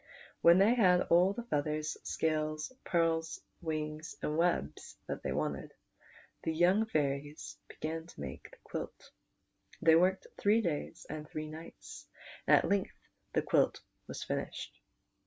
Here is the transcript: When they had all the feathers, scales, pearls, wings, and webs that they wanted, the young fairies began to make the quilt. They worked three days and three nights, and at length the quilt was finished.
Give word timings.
When 0.41 0.57
they 0.57 0.73
had 0.73 1.01
all 1.11 1.31
the 1.33 1.43
feathers, 1.43 1.95
scales, 2.01 2.73
pearls, 2.83 3.39
wings, 3.61 4.15
and 4.23 4.35
webs 4.35 4.97
that 5.05 5.21
they 5.21 5.31
wanted, 5.31 5.75
the 6.41 6.51
young 6.51 6.87
fairies 6.87 7.55
began 7.67 8.07
to 8.07 8.19
make 8.19 8.49
the 8.49 8.57
quilt. 8.63 9.11
They 9.79 9.95
worked 9.95 10.25
three 10.39 10.61
days 10.61 11.05
and 11.07 11.29
three 11.29 11.45
nights, 11.47 12.07
and 12.47 12.57
at 12.57 12.67
length 12.67 12.97
the 13.33 13.43
quilt 13.43 13.81
was 14.07 14.23
finished. 14.23 14.73